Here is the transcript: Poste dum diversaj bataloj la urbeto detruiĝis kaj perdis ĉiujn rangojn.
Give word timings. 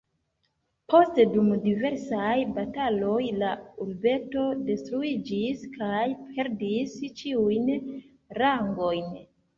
Poste 0.91 1.23
dum 1.33 1.49
diversaj 1.65 2.37
bataloj 2.55 3.19
la 3.43 3.51
urbeto 3.85 4.47
detruiĝis 4.71 5.63
kaj 5.77 6.03
perdis 6.33 6.97
ĉiujn 7.21 7.69
rangojn. 8.43 9.15